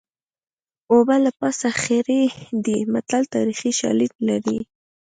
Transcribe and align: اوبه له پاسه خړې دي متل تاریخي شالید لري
اوبه 0.93 1.15
له 1.25 1.31
پاسه 1.39 1.69
خړې 1.81 2.23
دي 2.65 2.77
متل 2.93 3.23
تاریخي 3.35 3.71
شالید 3.79 4.13
لري 4.27 4.59